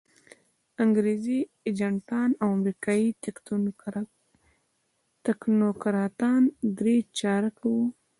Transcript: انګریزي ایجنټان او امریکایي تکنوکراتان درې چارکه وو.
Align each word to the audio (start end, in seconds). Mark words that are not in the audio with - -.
انګریزي 0.83 1.39
ایجنټان 1.67 2.29
او 2.41 2.47
امریکایي 2.57 3.09
تکنوکراتان 5.27 6.41
درې 6.79 6.95
چارکه 7.19 7.65
وو. 7.73 7.85